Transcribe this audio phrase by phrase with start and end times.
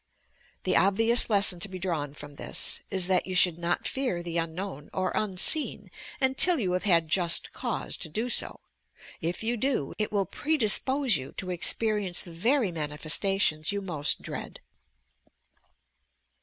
[0.63, 4.39] The obvious lesson to be drawn from this, is, that you should not fear the
[4.39, 8.61] unknown or unseen until you have had just cause to do so.
[9.21, 14.59] If you do, it will predispose you to experience the very manifestations you most dread.